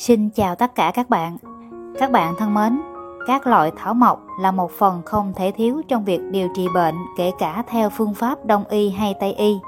Xin 0.00 0.30
chào 0.30 0.54
tất 0.54 0.74
cả 0.74 0.92
các 0.94 1.10
bạn. 1.10 1.36
Các 1.98 2.10
bạn 2.10 2.34
thân 2.38 2.54
mến, 2.54 2.80
các 3.26 3.46
loại 3.46 3.70
thảo 3.76 3.94
mộc 3.94 4.26
là 4.40 4.50
một 4.50 4.70
phần 4.70 5.02
không 5.04 5.32
thể 5.36 5.50
thiếu 5.50 5.82
trong 5.88 6.04
việc 6.04 6.20
điều 6.30 6.48
trị 6.56 6.66
bệnh 6.74 6.94
kể 7.16 7.30
cả 7.38 7.62
theo 7.68 7.90
phương 7.90 8.14
pháp 8.14 8.46
đông 8.46 8.64
y 8.64 8.90
hay 8.90 9.14
tây 9.20 9.32
y. 9.32 9.58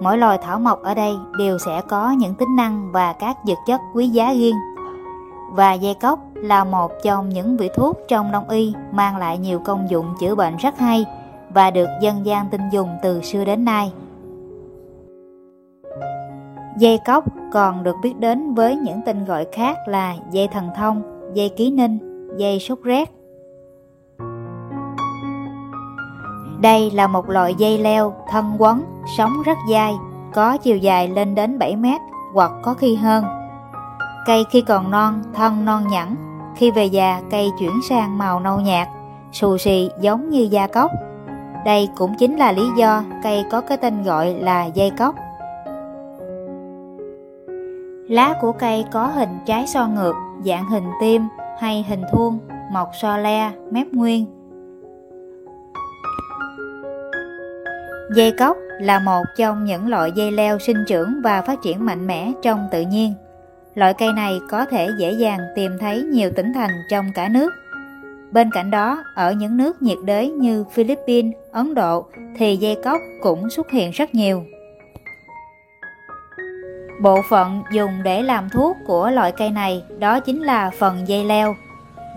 Mỗi 0.00 0.18
loài 0.18 0.38
thảo 0.42 0.58
mộc 0.58 0.82
ở 0.82 0.94
đây 0.94 1.16
đều 1.38 1.58
sẽ 1.58 1.80
có 1.88 2.10
những 2.10 2.34
tính 2.34 2.56
năng 2.56 2.92
và 2.92 3.12
các 3.12 3.36
dược 3.44 3.58
chất 3.66 3.80
quý 3.94 4.08
giá 4.08 4.32
riêng. 4.32 4.56
Và 5.50 5.72
dây 5.72 5.94
cốc 5.94 6.18
là 6.34 6.64
một 6.64 6.92
trong 7.02 7.28
những 7.28 7.56
vị 7.56 7.68
thuốc 7.76 7.98
trong 8.08 8.32
đông 8.32 8.48
y 8.48 8.74
mang 8.92 9.16
lại 9.16 9.38
nhiều 9.38 9.58
công 9.58 9.90
dụng 9.90 10.14
chữa 10.20 10.34
bệnh 10.34 10.56
rất 10.56 10.78
hay 10.78 11.04
và 11.50 11.70
được 11.70 11.88
dân 12.00 12.26
gian 12.26 12.48
tin 12.50 12.60
dùng 12.72 12.88
từ 13.02 13.22
xưa 13.22 13.44
đến 13.44 13.64
nay. 13.64 13.92
Dây 16.78 16.98
cốc 17.06 17.24
còn 17.52 17.82
được 17.82 17.96
biết 18.02 18.18
đến 18.18 18.54
với 18.54 18.76
những 18.76 19.00
tên 19.06 19.24
gọi 19.24 19.46
khác 19.52 19.76
là 19.86 20.14
dây 20.30 20.48
thần 20.48 20.68
thông, 20.76 21.02
dây 21.34 21.48
ký 21.48 21.70
ninh, 21.70 21.98
dây 22.38 22.58
sốt 22.58 22.78
rét. 22.82 23.10
Đây 26.60 26.90
là 26.90 27.06
một 27.06 27.28
loại 27.28 27.54
dây 27.54 27.78
leo 27.78 28.14
thân 28.30 28.56
quấn, 28.58 28.82
sống 29.16 29.32
rất 29.46 29.58
dai, 29.70 29.94
có 30.32 30.56
chiều 30.56 30.76
dài 30.76 31.08
lên 31.08 31.34
đến 31.34 31.58
7 31.58 31.76
mét 31.76 32.00
hoặc 32.34 32.52
có 32.62 32.74
khi 32.74 32.94
hơn. 32.94 33.24
Cây 34.26 34.44
khi 34.50 34.60
còn 34.60 34.90
non, 34.90 35.22
thân 35.34 35.64
non 35.64 35.88
nhẵn, 35.90 36.14
khi 36.56 36.70
về 36.70 36.84
già 36.84 37.20
cây 37.30 37.50
chuyển 37.58 37.72
sang 37.88 38.18
màu 38.18 38.40
nâu 38.40 38.60
nhạt, 38.60 38.88
xù 39.32 39.58
xì 39.58 39.90
giống 40.00 40.30
như 40.30 40.48
da 40.50 40.66
cốc. 40.66 40.90
Đây 41.64 41.88
cũng 41.96 42.14
chính 42.18 42.36
là 42.36 42.52
lý 42.52 42.62
do 42.76 43.02
cây 43.22 43.44
có 43.50 43.60
cái 43.60 43.78
tên 43.78 44.02
gọi 44.02 44.34
là 44.34 44.64
dây 44.64 44.90
cốc. 44.90 45.14
Lá 48.08 48.34
của 48.40 48.52
cây 48.52 48.84
có 48.92 49.06
hình 49.06 49.38
trái 49.46 49.64
so 49.66 49.86
ngược, 49.86 50.14
dạng 50.44 50.68
hình 50.68 50.84
tim 51.00 51.22
hay 51.60 51.84
hình 51.88 52.02
thuôn, 52.12 52.38
mọc 52.72 52.90
so 53.02 53.16
le, 53.18 53.52
mép 53.70 53.86
nguyên. 53.92 54.26
Dây 58.14 58.32
cốc 58.38 58.56
là 58.80 58.98
một 58.98 59.22
trong 59.38 59.64
những 59.64 59.88
loại 59.88 60.12
dây 60.16 60.32
leo 60.32 60.58
sinh 60.58 60.84
trưởng 60.88 61.20
và 61.22 61.42
phát 61.42 61.62
triển 61.62 61.86
mạnh 61.86 62.06
mẽ 62.06 62.32
trong 62.42 62.68
tự 62.72 62.80
nhiên. 62.80 63.14
Loại 63.74 63.94
cây 63.94 64.12
này 64.12 64.40
có 64.50 64.64
thể 64.64 64.88
dễ 64.98 65.12
dàng 65.12 65.40
tìm 65.54 65.72
thấy 65.80 66.02
nhiều 66.02 66.30
tỉnh 66.36 66.52
thành 66.54 66.70
trong 66.90 67.06
cả 67.14 67.28
nước. 67.28 67.52
Bên 68.32 68.50
cạnh 68.50 68.70
đó, 68.70 69.04
ở 69.14 69.32
những 69.32 69.56
nước 69.56 69.82
nhiệt 69.82 69.98
đới 70.04 70.30
như 70.30 70.64
Philippines, 70.72 71.32
Ấn 71.52 71.74
Độ 71.74 72.06
thì 72.36 72.56
dây 72.56 72.76
cốc 72.84 73.00
cũng 73.22 73.50
xuất 73.50 73.70
hiện 73.70 73.90
rất 73.90 74.14
nhiều. 74.14 74.42
Bộ 77.00 77.22
phận 77.22 77.62
dùng 77.72 78.02
để 78.02 78.22
làm 78.22 78.48
thuốc 78.48 78.76
của 78.86 79.10
loại 79.10 79.32
cây 79.32 79.50
này 79.50 79.84
đó 79.98 80.20
chính 80.20 80.42
là 80.42 80.70
phần 80.78 81.08
dây 81.08 81.24
leo. 81.24 81.56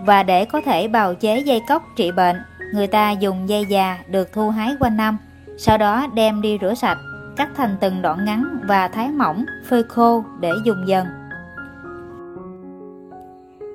Và 0.06 0.22
để 0.22 0.44
có 0.44 0.60
thể 0.60 0.88
bào 0.88 1.14
chế 1.14 1.38
dây 1.38 1.60
cốc 1.68 1.82
trị 1.96 2.12
bệnh, 2.12 2.36
người 2.74 2.86
ta 2.86 3.10
dùng 3.10 3.48
dây 3.48 3.64
già 3.68 3.98
được 4.08 4.32
thu 4.32 4.50
hái 4.50 4.76
quanh 4.80 4.96
năm, 4.96 5.18
sau 5.58 5.78
đó 5.78 6.06
đem 6.14 6.42
đi 6.42 6.58
rửa 6.60 6.74
sạch, 6.74 6.98
cắt 7.36 7.48
thành 7.56 7.76
từng 7.80 8.02
đoạn 8.02 8.24
ngắn 8.24 8.58
và 8.64 8.88
thái 8.88 9.08
mỏng, 9.08 9.44
phơi 9.68 9.82
khô 9.82 10.24
để 10.40 10.50
dùng 10.64 10.88
dần. 10.88 11.06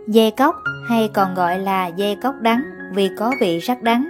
Dây 0.08 0.32
cốc 0.32 0.56
hay 0.90 1.10
còn 1.14 1.34
gọi 1.34 1.60
là 1.60 1.88
dây 1.88 2.16
cốc 2.16 2.36
đắng 2.42 2.64
vì 2.94 3.10
có 3.18 3.32
vị 3.40 3.60
rất 3.60 3.82
đắng. 3.82 4.10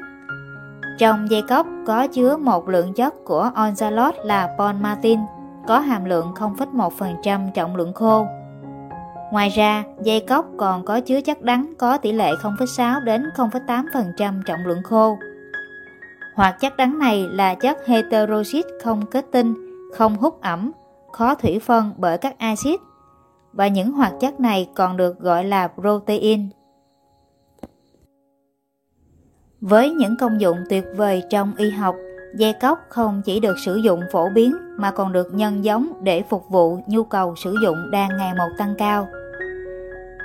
Trong 1.00 1.31
dây 1.31 1.41
cốc 1.41 1.67
có 1.88 2.07
chứa 2.07 2.38
một 2.38 2.69
lượng 2.69 2.94
chất 2.94 3.13
của 3.25 3.51
onzalot 3.56 4.12
là 4.23 4.50
ponmatin 4.57 5.19
có 5.68 5.79
hàm 5.79 6.06
lượng 6.06 6.31
0,1% 6.35 7.51
trọng 7.51 7.75
lượng 7.75 7.94
khô. 7.94 8.28
Ngoài 9.31 9.50
ra, 9.50 9.84
dây 10.01 10.19
cốc 10.19 10.46
còn 10.57 10.85
có 10.85 11.00
chứa 11.00 11.22
chất 11.22 11.41
đắng 11.41 11.74
có 11.78 11.97
tỷ 11.97 12.12
lệ 12.12 12.31
0,6 12.31 13.03
đến 13.03 13.24
0,8% 13.35 14.41
trọng 14.46 14.59
lượng 14.66 14.84
khô. 14.84 15.18
Hoạt 16.35 16.59
chất 16.59 16.78
đắng 16.78 17.00
này 17.00 17.28
là 17.31 17.56
chất 17.56 17.88
heteroxit 17.88 18.66
không 18.84 19.06
kết 19.06 19.25
tinh, 19.31 19.53
không 19.96 20.16
hút 20.16 20.41
ẩm, 20.41 20.72
khó 21.12 21.35
thủy 21.35 21.59
phân 21.59 21.94
bởi 21.97 22.18
các 22.18 22.38
axit 22.38 22.79
và 23.53 23.68
những 23.68 23.91
hoạt 23.91 24.13
chất 24.19 24.40
này 24.40 24.69
còn 24.75 24.97
được 24.97 25.19
gọi 25.19 25.44
là 25.46 25.68
protein. 25.68 26.50
Với 29.62 29.90
những 29.90 30.16
công 30.19 30.41
dụng 30.41 30.57
tuyệt 30.69 30.85
vời 30.96 31.23
trong 31.29 31.53
y 31.57 31.69
học, 31.69 31.96
Dây 32.33 32.53
cốc 32.53 32.79
không 32.89 33.21
chỉ 33.25 33.39
được 33.39 33.59
sử 33.59 33.75
dụng 33.75 34.01
phổ 34.11 34.29
biến 34.29 34.55
mà 34.77 34.91
còn 34.91 35.11
được 35.13 35.33
nhân 35.33 35.63
giống 35.63 36.03
để 36.03 36.23
phục 36.29 36.49
vụ 36.49 36.79
nhu 36.88 37.03
cầu 37.03 37.35
sử 37.35 37.55
dụng 37.63 37.91
đang 37.91 38.09
ngày 38.17 38.33
một 38.38 38.49
tăng 38.57 38.75
cao. 38.77 39.07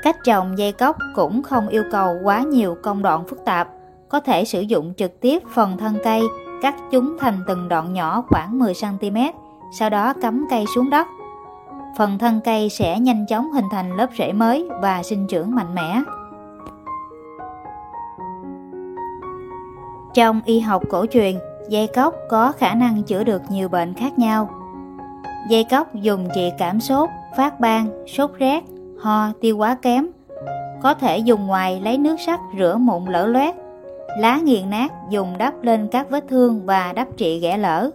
Cách 0.02 0.16
trồng 0.24 0.58
dây 0.58 0.72
cốc 0.72 0.96
cũng 1.14 1.42
không 1.42 1.68
yêu 1.68 1.82
cầu 1.92 2.16
quá 2.22 2.40
nhiều 2.40 2.76
công 2.82 3.02
đoạn 3.02 3.24
phức 3.26 3.44
tạp, 3.44 3.68
có 4.08 4.20
thể 4.20 4.44
sử 4.44 4.60
dụng 4.60 4.94
trực 4.94 5.20
tiếp 5.20 5.42
phần 5.54 5.76
thân 5.78 5.98
cây, 6.04 6.22
cắt 6.62 6.74
chúng 6.90 7.16
thành 7.18 7.40
từng 7.46 7.68
đoạn 7.68 7.92
nhỏ 7.92 8.24
khoảng 8.28 8.58
10cm, 8.58 9.32
sau 9.78 9.90
đó 9.90 10.12
cắm 10.22 10.46
cây 10.50 10.64
xuống 10.74 10.90
đất. 10.90 11.06
Phần 11.98 12.18
thân 12.18 12.40
cây 12.44 12.68
sẽ 12.68 13.00
nhanh 13.00 13.26
chóng 13.26 13.52
hình 13.52 13.64
thành 13.70 13.96
lớp 13.96 14.10
rễ 14.18 14.32
mới 14.32 14.68
và 14.82 15.02
sinh 15.02 15.26
trưởng 15.26 15.54
mạnh 15.54 15.74
mẽ. 15.74 16.02
Trong 20.14 20.40
y 20.44 20.60
học 20.60 20.82
cổ 20.90 21.06
truyền, 21.10 21.38
Dây 21.68 21.86
cóc 21.86 22.14
có 22.28 22.52
khả 22.52 22.74
năng 22.74 23.02
chữa 23.02 23.24
được 23.24 23.42
nhiều 23.48 23.68
bệnh 23.68 23.94
khác 23.94 24.18
nhau. 24.18 24.50
Dây 25.48 25.64
cóc 25.64 25.94
dùng 25.94 26.28
trị 26.34 26.52
cảm 26.58 26.80
sốt, 26.80 27.08
phát 27.36 27.60
ban, 27.60 28.06
sốt 28.06 28.30
rét, 28.38 28.64
ho, 29.00 29.28
tiêu 29.40 29.58
hóa 29.58 29.76
kém. 29.82 30.06
Có 30.82 30.94
thể 30.94 31.18
dùng 31.18 31.46
ngoài 31.46 31.80
lấy 31.80 31.98
nước 31.98 32.16
sắt 32.26 32.40
rửa 32.58 32.76
mụn 32.80 33.04
lở 33.04 33.26
loét. 33.26 33.54
Lá 34.18 34.36
nghiền 34.36 34.70
nát 34.70 34.92
dùng 35.10 35.38
đắp 35.38 35.54
lên 35.62 35.88
các 35.92 36.10
vết 36.10 36.24
thương 36.28 36.66
và 36.66 36.92
đắp 36.92 37.08
trị 37.16 37.40
ghẻ 37.40 37.56
lở. 37.56 37.90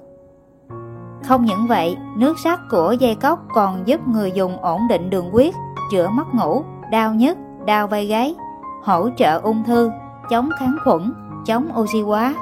Không 1.23 1.45
những 1.45 1.67
vậy, 1.67 1.97
nước 2.17 2.39
sắt 2.43 2.59
của 2.69 2.95
dây 2.99 3.15
cóc 3.15 3.39
còn 3.53 3.87
giúp 3.87 4.07
người 4.07 4.31
dùng 4.31 4.57
ổn 4.61 4.81
định 4.89 5.09
đường 5.09 5.31
huyết, 5.31 5.53
chữa 5.91 6.07
mất 6.09 6.25
ngủ, 6.33 6.63
đau 6.91 7.13
nhức, 7.13 7.37
đau 7.65 7.87
vai 7.87 8.05
gáy, 8.05 8.35
hỗ 8.83 9.09
trợ 9.17 9.39
ung 9.43 9.63
thư, 9.63 9.91
chống 10.29 10.49
kháng 10.59 10.75
khuẩn, 10.83 11.13
chống 11.45 11.69
oxy 11.79 12.01
hóa, 12.01 12.35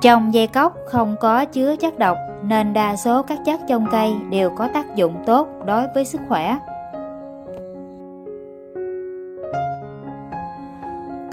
trong 0.00 0.34
dây 0.34 0.46
cốc 0.46 0.76
không 0.86 1.16
có 1.20 1.44
chứa 1.44 1.76
chất 1.76 1.98
độc 1.98 2.16
nên 2.42 2.72
đa 2.72 2.96
số 2.96 3.22
các 3.22 3.38
chất 3.46 3.60
trong 3.68 3.86
cây 3.92 4.14
đều 4.30 4.50
có 4.50 4.68
tác 4.74 4.96
dụng 4.96 5.14
tốt 5.26 5.48
đối 5.66 5.86
với 5.94 6.04
sức 6.04 6.20
khỏe. 6.28 6.58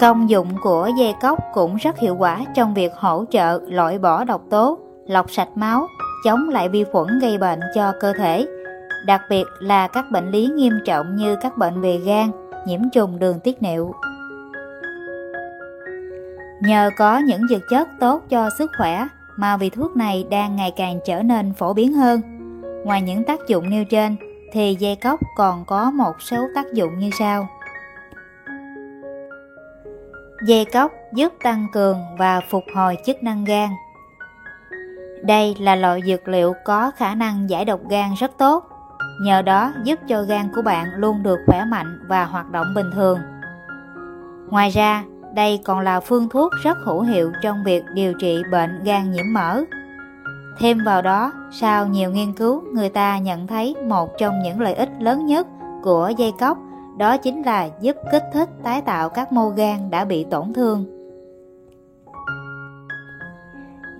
Công 0.00 0.30
dụng 0.30 0.48
của 0.62 0.90
dây 0.98 1.14
cốc 1.22 1.38
cũng 1.54 1.76
rất 1.76 1.98
hiệu 1.98 2.16
quả 2.18 2.40
trong 2.54 2.74
việc 2.74 2.94
hỗ 2.94 3.24
trợ 3.30 3.60
loại 3.68 3.98
bỏ 3.98 4.24
độc 4.24 4.42
tố, 4.50 4.78
lọc 5.06 5.30
sạch 5.30 5.48
máu, 5.54 5.86
chống 6.24 6.48
lại 6.48 6.68
vi 6.68 6.84
khuẩn 6.92 7.18
gây 7.18 7.38
bệnh 7.38 7.60
cho 7.74 7.92
cơ 8.00 8.12
thể, 8.12 8.46
đặc 9.06 9.20
biệt 9.30 9.44
là 9.60 9.86
các 9.86 10.04
bệnh 10.10 10.30
lý 10.30 10.46
nghiêm 10.46 10.72
trọng 10.84 11.16
như 11.16 11.36
các 11.36 11.56
bệnh 11.56 11.80
về 11.80 11.98
gan, 11.98 12.30
nhiễm 12.66 12.80
trùng 12.92 13.18
đường 13.18 13.40
tiết 13.40 13.62
niệu. 13.62 13.92
Nhờ 16.60 16.90
có 16.96 17.18
những 17.18 17.48
dược 17.48 17.62
chất 17.70 17.88
tốt 18.00 18.22
cho 18.28 18.50
sức 18.58 18.70
khỏe 18.78 19.06
mà 19.36 19.56
vị 19.56 19.70
thuốc 19.70 19.96
này 19.96 20.26
đang 20.30 20.56
ngày 20.56 20.72
càng 20.76 20.98
trở 21.06 21.22
nên 21.22 21.52
phổ 21.52 21.74
biến 21.74 21.92
hơn. 21.92 22.20
Ngoài 22.84 23.02
những 23.02 23.24
tác 23.24 23.40
dụng 23.48 23.70
nêu 23.70 23.84
trên 23.84 24.16
thì 24.52 24.76
dây 24.78 24.96
cốc 24.96 25.20
còn 25.36 25.64
có 25.64 25.90
một 25.90 26.22
số 26.22 26.48
tác 26.54 26.72
dụng 26.72 26.98
như 26.98 27.10
sau. 27.18 27.48
Dây 30.46 30.64
cốc 30.64 30.92
giúp 31.14 31.32
tăng 31.42 31.66
cường 31.72 31.98
và 32.18 32.40
phục 32.50 32.64
hồi 32.74 32.96
chức 33.06 33.22
năng 33.22 33.44
gan. 33.44 33.68
Đây 35.22 35.56
là 35.58 35.76
loại 35.76 36.00
dược 36.06 36.28
liệu 36.28 36.54
có 36.64 36.90
khả 36.96 37.14
năng 37.14 37.50
giải 37.50 37.64
độc 37.64 37.80
gan 37.90 38.10
rất 38.18 38.30
tốt, 38.38 38.64
nhờ 39.22 39.42
đó 39.42 39.72
giúp 39.84 39.98
cho 40.08 40.22
gan 40.22 40.48
của 40.54 40.62
bạn 40.62 40.86
luôn 40.96 41.22
được 41.22 41.38
khỏe 41.46 41.64
mạnh 41.64 41.98
và 42.08 42.24
hoạt 42.24 42.50
động 42.50 42.74
bình 42.74 42.90
thường. 42.94 43.18
Ngoài 44.50 44.70
ra, 44.70 45.04
đây 45.38 45.60
còn 45.64 45.80
là 45.80 46.00
phương 46.00 46.28
thuốc 46.28 46.52
rất 46.62 46.78
hữu 46.84 47.00
hiệu 47.00 47.32
trong 47.42 47.64
việc 47.64 47.84
điều 47.94 48.14
trị 48.14 48.42
bệnh 48.52 48.84
gan 48.84 49.10
nhiễm 49.10 49.32
mỡ. 49.32 49.64
Thêm 50.58 50.78
vào 50.84 51.02
đó, 51.02 51.32
sau 51.50 51.86
nhiều 51.86 52.10
nghiên 52.10 52.32
cứu, 52.32 52.62
người 52.74 52.88
ta 52.88 53.18
nhận 53.18 53.46
thấy 53.46 53.74
một 53.86 54.18
trong 54.18 54.34
những 54.42 54.60
lợi 54.60 54.74
ích 54.74 54.88
lớn 55.00 55.26
nhất 55.26 55.46
của 55.82 56.12
dây 56.16 56.32
cóc 56.40 56.58
đó 56.98 57.16
chính 57.16 57.42
là 57.42 57.68
giúp 57.80 57.96
kích 58.12 58.22
thích 58.32 58.48
tái 58.62 58.80
tạo 58.80 59.08
các 59.08 59.32
mô 59.32 59.48
gan 59.48 59.90
đã 59.90 60.04
bị 60.04 60.26
tổn 60.30 60.52
thương. 60.52 60.84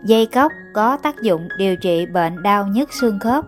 Dây 0.04 0.26
cóc 0.26 0.52
có 0.74 0.96
tác 0.96 1.22
dụng 1.22 1.48
điều 1.58 1.76
trị 1.76 2.06
bệnh 2.06 2.42
đau 2.42 2.66
nhức 2.66 2.92
xương 2.92 3.18
khớp. 3.18 3.44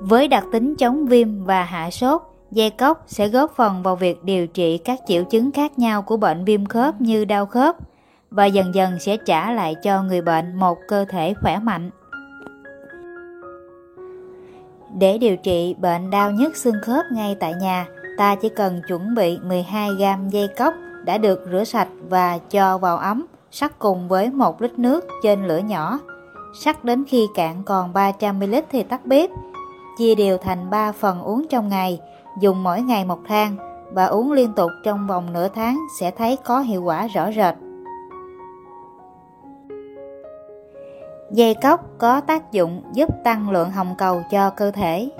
Với 0.00 0.28
đặc 0.28 0.44
tính 0.52 0.74
chống 0.76 1.06
viêm 1.06 1.44
và 1.44 1.64
hạ 1.64 1.90
sốt, 1.90 2.22
Dây 2.52 2.70
cốc 2.70 3.02
sẽ 3.06 3.28
góp 3.28 3.56
phần 3.56 3.82
vào 3.82 3.96
việc 3.96 4.24
điều 4.24 4.46
trị 4.46 4.78
các 4.78 5.00
triệu 5.06 5.24
chứng 5.24 5.52
khác 5.52 5.78
nhau 5.78 6.02
của 6.02 6.16
bệnh 6.16 6.44
viêm 6.44 6.66
khớp 6.66 7.00
như 7.00 7.24
đau 7.24 7.46
khớp 7.46 7.76
và 8.30 8.46
dần 8.46 8.74
dần 8.74 8.98
sẽ 8.98 9.16
trả 9.16 9.52
lại 9.52 9.74
cho 9.82 10.02
người 10.02 10.22
bệnh 10.22 10.56
một 10.56 10.78
cơ 10.88 11.04
thể 11.08 11.34
khỏe 11.42 11.58
mạnh. 11.58 11.90
Để 14.98 15.18
điều 15.18 15.36
trị 15.36 15.74
bệnh 15.78 16.10
đau 16.10 16.30
nhức 16.30 16.56
xương 16.56 16.74
khớp 16.82 17.04
ngay 17.12 17.36
tại 17.40 17.54
nhà, 17.54 17.86
ta 18.18 18.34
chỉ 18.34 18.48
cần 18.48 18.80
chuẩn 18.88 19.14
bị 19.14 19.38
12 19.42 19.90
gam 19.98 20.28
dây 20.28 20.48
cốc 20.48 20.74
đã 21.04 21.18
được 21.18 21.40
rửa 21.52 21.64
sạch 21.64 21.88
và 22.08 22.38
cho 22.38 22.78
vào 22.78 22.96
ấm, 22.96 23.26
sắc 23.50 23.78
cùng 23.78 24.08
với 24.08 24.30
1 24.30 24.62
lít 24.62 24.78
nước 24.78 25.04
trên 25.22 25.46
lửa 25.46 25.58
nhỏ. 25.58 25.98
Sắc 26.60 26.84
đến 26.84 27.04
khi 27.08 27.26
cạn 27.34 27.62
còn 27.66 27.92
300ml 27.92 28.62
thì 28.70 28.82
tắt 28.82 29.06
bếp. 29.06 29.30
Chia 29.98 30.14
đều 30.14 30.38
thành 30.38 30.70
3 30.70 30.92
phần 30.92 31.22
uống 31.22 31.46
trong 31.50 31.68
ngày, 31.68 32.00
dùng 32.40 32.62
mỗi 32.62 32.82
ngày 32.82 33.04
một 33.04 33.18
thang 33.28 33.56
và 33.92 34.06
uống 34.06 34.32
liên 34.32 34.52
tục 34.52 34.70
trong 34.84 35.06
vòng 35.06 35.32
nửa 35.32 35.48
tháng 35.48 35.78
sẽ 36.00 36.10
thấy 36.10 36.38
có 36.44 36.60
hiệu 36.60 36.82
quả 36.82 37.06
rõ 37.06 37.32
rệt. 37.32 37.54
Dây 41.30 41.54
cốc 41.54 41.80
có 41.98 42.20
tác 42.20 42.52
dụng 42.52 42.82
giúp 42.92 43.08
tăng 43.24 43.50
lượng 43.50 43.70
hồng 43.70 43.94
cầu 43.98 44.22
cho 44.30 44.50
cơ 44.50 44.70
thể. 44.70 45.10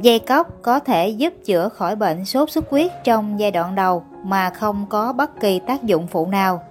Dây 0.00 0.18
cốc 0.18 0.48
có 0.62 0.78
thể 0.78 1.08
giúp 1.08 1.32
chữa 1.44 1.68
khỏi 1.68 1.96
bệnh 1.96 2.24
sốt 2.24 2.50
xuất 2.50 2.70
huyết 2.70 2.92
trong 3.04 3.40
giai 3.40 3.50
đoạn 3.50 3.74
đầu 3.74 4.02
mà 4.22 4.50
không 4.50 4.86
có 4.88 5.12
bất 5.12 5.40
kỳ 5.40 5.58
tác 5.58 5.82
dụng 5.82 6.06
phụ 6.06 6.26
nào. 6.26 6.62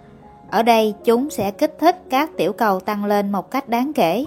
Ở 0.50 0.64
đây 0.64 0.94
chúng 1.04 1.30
sẽ 1.30 1.52
kích 1.52 1.76
thích 1.80 2.02
các 2.10 2.30
tiểu 2.38 2.54
cầu 2.54 2.80
tăng 2.80 3.06
lên 3.06 3.32
một 3.32 3.52
cách 3.52 3.70
đáng 3.70 3.92
kể, 3.96 4.26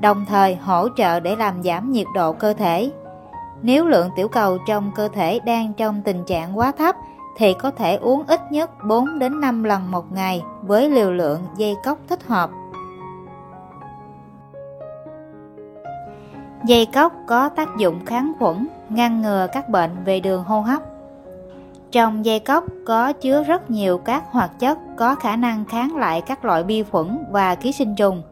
đồng 0.00 0.24
thời 0.28 0.54
hỗ 0.54 0.88
trợ 0.96 1.20
để 1.20 1.36
làm 1.36 1.62
giảm 1.62 1.92
nhiệt 1.92 2.06
độ 2.14 2.32
cơ 2.32 2.52
thể. 2.52 2.90
Nếu 3.66 3.86
lượng 3.86 4.10
tiểu 4.16 4.28
cầu 4.28 4.58
trong 4.66 4.92
cơ 4.94 5.08
thể 5.08 5.40
đang 5.44 5.72
trong 5.72 6.02
tình 6.02 6.24
trạng 6.24 6.58
quá 6.58 6.72
thấp 6.72 6.96
thì 7.36 7.54
có 7.54 7.70
thể 7.70 7.96
uống 7.96 8.22
ít 8.26 8.52
nhất 8.52 8.70
4 8.88 9.18
đến 9.18 9.40
5 9.40 9.64
lần 9.64 9.90
một 9.90 10.12
ngày 10.12 10.42
với 10.62 10.90
liều 10.90 11.12
lượng 11.12 11.42
dây 11.56 11.74
cốc 11.84 11.98
thích 12.08 12.26
hợp. 12.26 12.50
Dây 16.64 16.86
cốc 16.86 17.12
có 17.26 17.48
tác 17.48 17.68
dụng 17.78 18.04
kháng 18.06 18.32
khuẩn, 18.38 18.66
ngăn 18.88 19.22
ngừa 19.22 19.46
các 19.52 19.68
bệnh 19.68 19.90
về 20.04 20.20
đường 20.20 20.44
hô 20.44 20.60
hấp. 20.60 20.82
Trong 21.90 22.24
dây 22.24 22.40
cốc 22.40 22.64
có 22.86 23.12
chứa 23.12 23.42
rất 23.42 23.70
nhiều 23.70 23.98
các 23.98 24.24
hoạt 24.30 24.50
chất 24.58 24.78
có 24.96 25.14
khả 25.14 25.36
năng 25.36 25.64
kháng 25.64 25.96
lại 25.96 26.20
các 26.20 26.44
loại 26.44 26.64
vi 26.64 26.82
khuẩn 26.82 27.24
và 27.30 27.54
ký 27.54 27.72
sinh 27.72 27.94
trùng. 27.96 28.22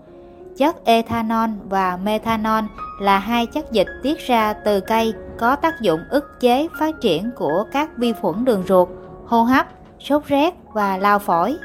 Chất 0.57 0.85
ethanol 0.85 1.51
và 1.69 1.99
methanol 2.03 2.65
là 3.01 3.19
hai 3.19 3.47
chất 3.47 3.73
dịch 3.73 3.89
tiết 4.03 4.19
ra 4.27 4.53
từ 4.53 4.81
cây 4.81 5.15
có 5.39 5.57
tác 5.57 5.81
dụng 5.81 6.01
ức 6.11 6.41
chế 6.41 6.69
phát 6.79 6.95
triển 7.01 7.31
của 7.37 7.65
các 7.73 7.91
vi 7.97 8.13
khuẩn 8.13 8.45
đường 8.45 8.65
ruột, 8.69 8.89
hô 9.27 9.43
hấp, 9.43 9.67
sốt 10.01 10.27
rét 10.27 10.55
và 10.73 10.97
lao 10.97 11.19
phổi. 11.19 11.57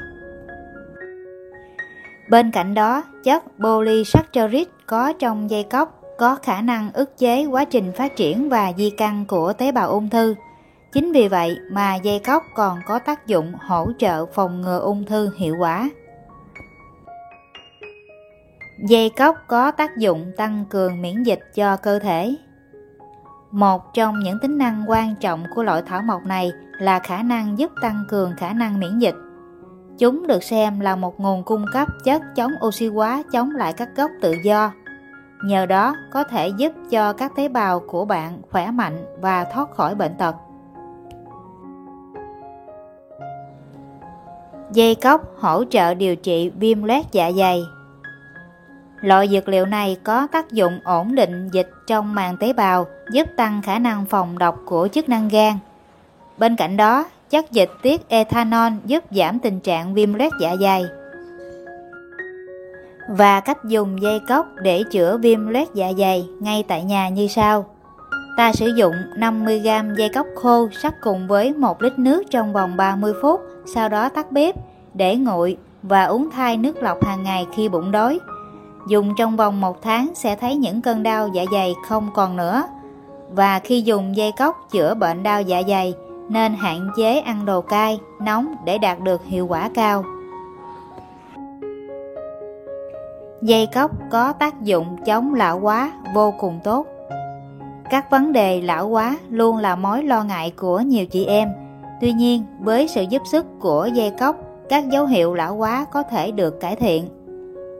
Bên 2.30 2.50
cạnh 2.50 2.74
đó, 2.74 3.02
chất 3.24 3.44
polysaccharide 3.64 4.70
có 4.86 5.12
trong 5.18 5.50
dây 5.50 5.62
cóc 5.62 6.00
có 6.18 6.36
khả 6.42 6.60
năng 6.60 6.92
ức 6.92 7.18
chế 7.18 7.46
quá 7.46 7.64
trình 7.64 7.92
phát 7.96 8.16
triển 8.16 8.48
và 8.48 8.72
di 8.76 8.90
căn 8.90 9.24
của 9.28 9.52
tế 9.52 9.72
bào 9.72 9.88
ung 9.88 10.08
thư. 10.08 10.34
Chính 10.92 11.12
vì 11.12 11.28
vậy 11.28 11.58
mà 11.72 11.94
dây 11.94 12.18
cóc 12.18 12.42
còn 12.54 12.78
có 12.86 12.98
tác 12.98 13.26
dụng 13.26 13.52
hỗ 13.60 13.86
trợ 13.98 14.26
phòng 14.26 14.60
ngừa 14.60 14.78
ung 14.78 15.04
thư 15.04 15.30
hiệu 15.38 15.56
quả. 15.60 15.90
Dây 18.78 19.10
cóc 19.10 19.36
có 19.46 19.70
tác 19.70 19.96
dụng 19.96 20.32
tăng 20.36 20.64
cường 20.70 21.02
miễn 21.02 21.22
dịch 21.22 21.40
cho 21.54 21.76
cơ 21.76 21.98
thể. 21.98 22.36
Một 23.50 23.94
trong 23.94 24.20
những 24.20 24.38
tính 24.42 24.58
năng 24.58 24.84
quan 24.90 25.14
trọng 25.20 25.44
của 25.54 25.62
loại 25.62 25.82
thảo 25.86 26.02
mộc 26.02 26.22
này 26.24 26.52
là 26.78 26.98
khả 26.98 27.22
năng 27.22 27.58
giúp 27.58 27.70
tăng 27.82 28.04
cường 28.08 28.32
khả 28.36 28.52
năng 28.52 28.80
miễn 28.80 28.98
dịch. 28.98 29.14
Chúng 29.98 30.26
được 30.26 30.42
xem 30.42 30.80
là 30.80 30.96
một 30.96 31.20
nguồn 31.20 31.44
cung 31.44 31.64
cấp 31.72 31.88
chất 32.04 32.22
chống 32.36 32.52
oxy 32.66 32.88
hóa 32.88 33.22
chống 33.32 33.50
lại 33.50 33.72
các 33.72 33.88
gốc 33.96 34.10
tự 34.22 34.34
do 34.44 34.72
nhờ 35.42 35.66
đó 35.66 35.94
có 36.10 36.24
thể 36.24 36.48
giúp 36.48 36.72
cho 36.90 37.12
các 37.12 37.32
tế 37.36 37.48
bào 37.48 37.80
của 37.80 38.04
bạn 38.04 38.42
khỏe 38.50 38.70
mạnh 38.70 39.04
và 39.20 39.44
thoát 39.44 39.70
khỏi 39.70 39.94
bệnh 39.94 40.14
tật. 40.18 40.36
Dây 44.72 44.94
cóc 44.94 45.22
hỗ 45.38 45.64
trợ 45.64 45.94
điều 45.94 46.16
trị 46.16 46.50
viêm 46.58 46.82
loét 46.82 47.04
dạ 47.12 47.32
dày. 47.32 47.62
Loại 49.00 49.28
dược 49.28 49.48
liệu 49.48 49.66
này 49.66 49.96
có 50.04 50.26
tác 50.32 50.52
dụng 50.52 50.80
ổn 50.84 51.14
định 51.14 51.48
dịch 51.52 51.70
trong 51.86 52.14
màng 52.14 52.36
tế 52.36 52.52
bào, 52.52 52.86
giúp 53.12 53.28
tăng 53.36 53.62
khả 53.62 53.78
năng 53.78 54.06
phòng 54.06 54.38
độc 54.38 54.58
của 54.64 54.88
chức 54.92 55.08
năng 55.08 55.28
gan. 55.28 55.52
Bên 56.38 56.56
cạnh 56.56 56.76
đó, 56.76 57.04
chất 57.30 57.52
dịch 57.52 57.70
tiết 57.82 58.08
ethanol 58.08 58.72
giúp 58.84 59.04
giảm 59.10 59.38
tình 59.38 59.60
trạng 59.60 59.94
viêm 59.94 60.14
loét 60.14 60.32
dạ 60.40 60.56
dày 60.60 60.84
và 63.08 63.40
cách 63.40 63.64
dùng 63.64 64.02
dây 64.02 64.20
cốc 64.28 64.46
để 64.62 64.82
chữa 64.90 65.18
viêm 65.18 65.48
loét 65.48 65.68
dạ 65.74 65.92
dày 65.98 66.28
ngay 66.40 66.64
tại 66.68 66.84
nhà 66.84 67.08
như 67.08 67.28
sau. 67.28 67.66
Ta 68.36 68.52
sử 68.52 68.68
dụng 68.68 68.94
50g 69.16 69.94
dây 69.94 70.08
cốc 70.08 70.26
khô 70.34 70.68
sắc 70.82 70.94
cùng 71.00 71.28
với 71.28 71.52
1 71.52 71.82
lít 71.82 71.98
nước 71.98 72.22
trong 72.30 72.52
vòng 72.52 72.76
30 72.76 73.12
phút, 73.22 73.40
sau 73.74 73.88
đó 73.88 74.08
tắt 74.08 74.32
bếp, 74.32 74.54
để 74.94 75.16
nguội 75.16 75.56
và 75.82 76.04
uống 76.04 76.30
thay 76.30 76.56
nước 76.56 76.82
lọc 76.82 77.04
hàng 77.04 77.22
ngày 77.22 77.46
khi 77.56 77.68
bụng 77.68 77.90
đói. 77.90 78.20
Dùng 78.88 79.14
trong 79.16 79.36
vòng 79.36 79.60
một 79.60 79.82
tháng 79.82 80.08
sẽ 80.14 80.36
thấy 80.36 80.56
những 80.56 80.82
cơn 80.82 81.02
đau 81.02 81.28
dạ 81.28 81.44
dày 81.52 81.74
không 81.88 82.10
còn 82.14 82.36
nữa. 82.36 82.62
Và 83.30 83.58
khi 83.58 83.82
dùng 83.82 84.16
dây 84.16 84.32
cóc 84.32 84.68
chữa 84.70 84.94
bệnh 84.94 85.22
đau 85.22 85.42
dạ 85.42 85.62
dày, 85.68 85.94
nên 86.28 86.54
hạn 86.54 86.90
chế 86.96 87.20
ăn 87.20 87.44
đồ 87.44 87.60
cay, 87.60 88.00
nóng 88.20 88.54
để 88.64 88.78
đạt 88.78 89.00
được 89.00 89.24
hiệu 89.24 89.46
quả 89.46 89.70
cao. 89.74 90.04
Dây 93.42 93.66
cóc 93.74 93.90
có 94.10 94.32
tác 94.32 94.62
dụng 94.62 94.96
chống 95.06 95.34
lão 95.34 95.60
hóa 95.60 95.92
vô 96.14 96.34
cùng 96.38 96.60
tốt. 96.64 96.86
Các 97.90 98.10
vấn 98.10 98.32
đề 98.32 98.60
lão 98.60 98.88
hóa 98.88 99.18
luôn 99.28 99.56
là 99.56 99.76
mối 99.76 100.02
lo 100.02 100.24
ngại 100.24 100.52
của 100.56 100.80
nhiều 100.80 101.06
chị 101.06 101.24
em. 101.24 101.48
Tuy 102.00 102.12
nhiên, 102.12 102.44
với 102.60 102.88
sự 102.88 103.02
giúp 103.02 103.22
sức 103.32 103.46
của 103.60 103.88
dây 103.92 104.10
cóc, 104.10 104.36
các 104.68 104.88
dấu 104.88 105.06
hiệu 105.06 105.34
lão 105.34 105.56
hóa 105.56 105.86
có 105.92 106.02
thể 106.02 106.30
được 106.30 106.60
cải 106.60 106.76
thiện. 106.76 107.08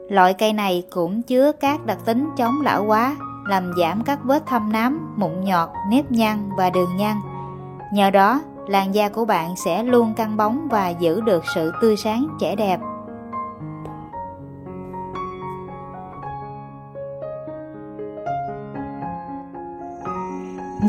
Loại 0.09 0.33
cây 0.33 0.53
này 0.53 0.83
cũng 0.89 1.21
chứa 1.21 1.51
các 1.51 1.85
đặc 1.85 1.97
tính 2.05 2.29
chống 2.37 2.61
lão 2.61 2.83
hóa, 2.83 3.15
làm 3.47 3.71
giảm 3.79 4.03
các 4.03 4.19
vết 4.23 4.43
thâm 4.45 4.71
nám, 4.71 5.13
mụn 5.17 5.43
nhọt, 5.43 5.69
nếp 5.89 6.11
nhăn 6.11 6.49
và 6.57 6.69
đường 6.69 6.97
nhăn. 6.97 7.15
Nhờ 7.93 8.09
đó, 8.09 8.41
làn 8.67 8.95
da 8.95 9.09
của 9.09 9.25
bạn 9.25 9.55
sẽ 9.65 9.83
luôn 9.83 10.13
căng 10.13 10.37
bóng 10.37 10.67
và 10.71 10.89
giữ 10.89 11.21
được 11.21 11.43
sự 11.55 11.71
tươi 11.81 11.95
sáng 11.97 12.27
trẻ 12.39 12.55
đẹp. 12.55 12.79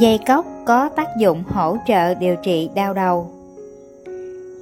Dây 0.00 0.18
cốc 0.26 0.46
có 0.66 0.88
tác 0.88 1.08
dụng 1.18 1.44
hỗ 1.48 1.76
trợ 1.86 2.14
điều 2.14 2.36
trị 2.36 2.70
đau 2.74 2.94
đầu. 2.94 3.30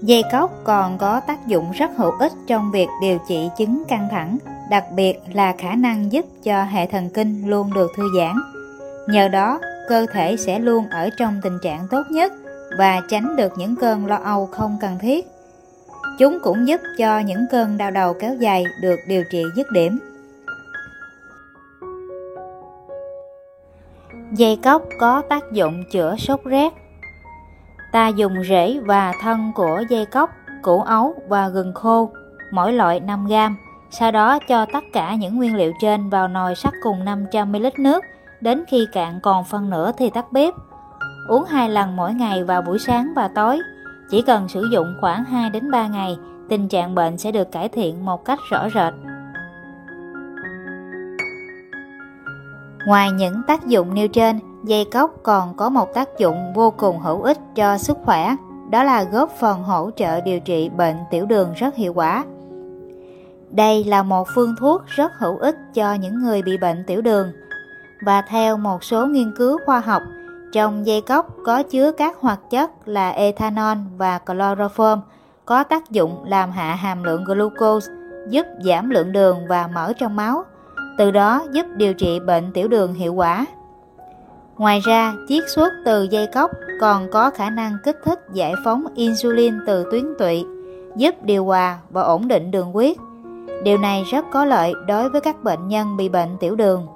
Dây 0.02 0.22
cóc 0.32 0.50
còn 0.64 0.98
có 0.98 1.20
tác 1.20 1.46
dụng 1.46 1.70
rất 1.70 1.90
hữu 1.96 2.10
ích 2.10 2.32
trong 2.46 2.70
việc 2.70 2.88
điều 3.02 3.18
trị 3.28 3.48
chứng 3.58 3.82
căng 3.88 4.08
thẳng, 4.10 4.38
đặc 4.70 4.84
biệt 4.94 5.20
là 5.32 5.54
khả 5.58 5.74
năng 5.74 6.12
giúp 6.12 6.24
cho 6.42 6.64
hệ 6.64 6.86
thần 6.86 7.10
kinh 7.14 7.50
luôn 7.50 7.70
được 7.74 7.90
thư 7.96 8.02
giãn. 8.16 8.36
Nhờ 9.08 9.28
đó, 9.28 9.60
cơ 9.88 10.06
thể 10.12 10.36
sẽ 10.36 10.58
luôn 10.58 10.88
ở 10.90 11.10
trong 11.18 11.40
tình 11.42 11.58
trạng 11.62 11.86
tốt 11.90 12.02
nhất 12.10 12.32
và 12.78 13.00
tránh 13.08 13.36
được 13.36 13.52
những 13.56 13.76
cơn 13.76 14.06
lo 14.06 14.16
âu 14.16 14.46
không 14.46 14.78
cần 14.80 14.98
thiết. 14.98 15.26
Chúng 16.18 16.38
cũng 16.42 16.68
giúp 16.68 16.80
cho 16.98 17.18
những 17.18 17.46
cơn 17.50 17.78
đau 17.78 17.90
đầu 17.90 18.14
kéo 18.20 18.34
dài 18.34 18.64
được 18.82 18.96
điều 19.08 19.24
trị 19.30 19.42
dứt 19.56 19.66
điểm. 19.70 19.98
Dây 24.32 24.58
cóc 24.62 24.82
có 24.98 25.22
tác 25.28 25.52
dụng 25.52 25.84
chữa 25.92 26.16
sốt 26.18 26.44
rét. 26.44 26.72
Ta 27.92 28.08
dùng 28.08 28.44
rễ 28.44 28.78
và 28.80 29.12
thân 29.22 29.52
của 29.54 29.82
dây 29.88 30.06
cóc, 30.06 30.30
củ 30.62 30.82
ấu 30.82 31.14
và 31.28 31.48
gừng 31.48 31.74
khô, 31.74 32.10
mỗi 32.52 32.72
loại 32.72 33.00
5 33.00 33.26
gram. 33.26 33.56
Sau 33.90 34.10
đó 34.10 34.38
cho 34.48 34.66
tất 34.72 34.84
cả 34.92 35.14
những 35.14 35.36
nguyên 35.36 35.56
liệu 35.56 35.72
trên 35.80 36.08
vào 36.08 36.28
nồi 36.28 36.54
sắc 36.54 36.74
cùng 36.82 37.04
500ml 37.04 37.70
nước, 37.78 38.04
đến 38.40 38.64
khi 38.68 38.86
cạn 38.92 39.20
còn 39.22 39.44
phân 39.44 39.70
nửa 39.70 39.92
thì 39.98 40.10
tắt 40.10 40.32
bếp. 40.32 40.54
Uống 41.28 41.44
hai 41.44 41.68
lần 41.68 41.96
mỗi 41.96 42.14
ngày 42.14 42.44
vào 42.44 42.62
buổi 42.62 42.78
sáng 42.78 43.12
và 43.16 43.28
tối. 43.28 43.60
Chỉ 44.10 44.22
cần 44.22 44.48
sử 44.48 44.68
dụng 44.72 44.94
khoảng 45.00 45.24
2 45.24 45.50
đến 45.50 45.70
3 45.70 45.86
ngày, 45.86 46.18
tình 46.48 46.68
trạng 46.68 46.94
bệnh 46.94 47.18
sẽ 47.18 47.32
được 47.32 47.52
cải 47.52 47.68
thiện 47.68 48.04
một 48.04 48.24
cách 48.24 48.38
rõ 48.50 48.68
rệt. 48.74 48.94
Ngoài 52.86 53.10
những 53.10 53.42
tác 53.46 53.66
dụng 53.66 53.94
nêu 53.94 54.08
trên, 54.08 54.40
dây 54.68 54.84
cóc 54.84 55.14
còn 55.22 55.56
có 55.56 55.68
một 55.68 55.94
tác 55.94 56.18
dụng 56.18 56.52
vô 56.54 56.70
cùng 56.70 56.98
hữu 56.98 57.22
ích 57.22 57.38
cho 57.54 57.78
sức 57.78 57.98
khỏe, 58.04 58.36
đó 58.70 58.84
là 58.84 59.02
góp 59.02 59.30
phần 59.40 59.62
hỗ 59.62 59.90
trợ 59.96 60.20
điều 60.20 60.40
trị 60.40 60.68
bệnh 60.68 60.96
tiểu 61.10 61.26
đường 61.26 61.52
rất 61.56 61.74
hiệu 61.74 61.92
quả. 61.92 62.24
Đây 63.50 63.84
là 63.84 64.02
một 64.02 64.28
phương 64.34 64.54
thuốc 64.60 64.82
rất 64.86 65.12
hữu 65.18 65.36
ích 65.36 65.56
cho 65.74 65.94
những 65.94 66.22
người 66.22 66.42
bị 66.42 66.58
bệnh 66.58 66.84
tiểu 66.86 67.00
đường. 67.00 67.32
Và 68.04 68.22
theo 68.22 68.56
một 68.56 68.84
số 68.84 69.06
nghiên 69.06 69.32
cứu 69.36 69.58
khoa 69.66 69.80
học, 69.80 70.02
trong 70.52 70.86
dây 70.86 71.00
cóc 71.00 71.36
có 71.44 71.62
chứa 71.62 71.92
các 71.92 72.16
hoạt 72.20 72.40
chất 72.50 72.70
là 72.88 73.10
ethanol 73.10 73.78
và 73.96 74.20
chloroform 74.26 74.98
có 75.44 75.64
tác 75.64 75.90
dụng 75.90 76.24
làm 76.26 76.50
hạ 76.50 76.74
hàm 76.74 77.02
lượng 77.02 77.24
glucose, 77.24 77.92
giúp 78.28 78.46
giảm 78.64 78.90
lượng 78.90 79.12
đường 79.12 79.38
và 79.48 79.66
mỡ 79.74 79.92
trong 79.92 80.16
máu, 80.16 80.44
từ 80.98 81.10
đó 81.10 81.44
giúp 81.52 81.66
điều 81.76 81.94
trị 81.94 82.20
bệnh 82.20 82.52
tiểu 82.52 82.68
đường 82.68 82.94
hiệu 82.94 83.14
quả. 83.14 83.46
Ngoài 84.58 84.80
ra, 84.80 85.14
chiết 85.28 85.44
xuất 85.54 85.72
từ 85.84 86.08
dây 86.10 86.26
cóc 86.34 86.50
còn 86.80 87.10
có 87.10 87.30
khả 87.30 87.50
năng 87.50 87.76
kích 87.84 87.96
thích 88.04 88.20
giải 88.32 88.54
phóng 88.64 88.84
insulin 88.94 89.54
từ 89.66 89.84
tuyến 89.90 90.04
tụy, 90.18 90.44
giúp 90.96 91.14
điều 91.22 91.44
hòa 91.44 91.78
và 91.90 92.02
ổn 92.02 92.28
định 92.28 92.50
đường 92.50 92.72
huyết. 92.72 92.96
Điều 93.64 93.78
này 93.78 94.04
rất 94.12 94.24
có 94.32 94.44
lợi 94.44 94.72
đối 94.86 95.08
với 95.08 95.20
các 95.20 95.44
bệnh 95.44 95.68
nhân 95.68 95.96
bị 95.96 96.08
bệnh 96.08 96.36
tiểu 96.40 96.56
đường. 96.56 96.86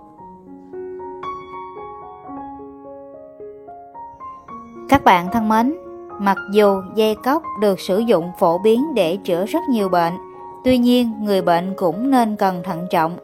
Các 4.88 5.04
bạn 5.04 5.28
thân 5.32 5.48
mến, 5.48 5.74
mặc 6.18 6.38
dù 6.52 6.82
dây 6.94 7.14
cóc 7.24 7.42
được 7.60 7.80
sử 7.80 7.98
dụng 7.98 8.32
phổ 8.38 8.58
biến 8.58 8.94
để 8.94 9.16
chữa 9.24 9.46
rất 9.46 9.60
nhiều 9.70 9.88
bệnh, 9.88 10.12
tuy 10.64 10.78
nhiên 10.78 11.12
người 11.20 11.42
bệnh 11.42 11.74
cũng 11.76 12.10
nên 12.10 12.36
cần 12.36 12.62
thận 12.64 12.86
trọng 12.90 13.16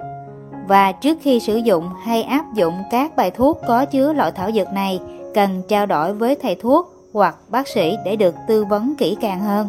và 0.69 0.93
trước 0.93 1.19
khi 1.23 1.41
sử 1.41 1.57
dụng 1.57 1.91
hay 2.03 2.23
áp 2.23 2.45
dụng 2.55 2.75
các 2.91 3.17
bài 3.17 3.31
thuốc 3.31 3.59
có 3.69 3.85
chứa 3.85 4.13
loại 4.13 4.33
thảo 4.33 4.51
dược 4.53 4.73
này, 4.73 5.01
cần 5.35 5.63
trao 5.69 5.87
đổi 5.87 6.13
với 6.13 6.37
thầy 6.43 6.55
thuốc 6.55 6.93
hoặc 7.13 7.37
bác 7.49 7.69
sĩ 7.69 7.97
để 8.05 8.17
được 8.17 8.35
tư 8.49 8.65
vấn 8.65 8.95
kỹ 8.99 9.17
càng 9.21 9.41
hơn. 9.41 9.69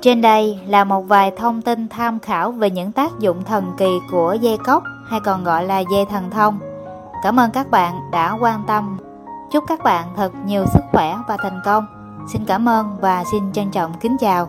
Trên 0.00 0.20
đây 0.20 0.58
là 0.66 0.84
một 0.84 1.02
vài 1.02 1.32
thông 1.36 1.62
tin 1.62 1.88
tham 1.88 2.18
khảo 2.18 2.52
về 2.52 2.70
những 2.70 2.92
tác 2.92 3.18
dụng 3.18 3.44
thần 3.44 3.72
kỳ 3.78 3.90
của 4.10 4.36
dây 4.40 4.58
cốc, 4.58 4.82
hay 5.10 5.20
còn 5.24 5.44
gọi 5.44 5.64
là 5.64 5.78
dây 5.78 6.04
thần 6.10 6.30
thông. 6.30 6.58
Cảm 7.22 7.40
ơn 7.40 7.50
các 7.50 7.70
bạn 7.70 7.94
đã 8.12 8.36
quan 8.40 8.62
tâm. 8.66 8.98
Chúc 9.52 9.64
các 9.68 9.82
bạn 9.84 10.06
thật 10.16 10.32
nhiều 10.46 10.64
sức 10.66 10.82
khỏe 10.92 11.16
và 11.28 11.36
thành 11.42 11.60
công. 11.64 11.86
Xin 12.32 12.44
cảm 12.44 12.68
ơn 12.68 12.96
và 13.00 13.24
xin 13.32 13.52
trân 13.52 13.70
trọng 13.70 13.92
kính 14.00 14.16
chào. 14.20 14.48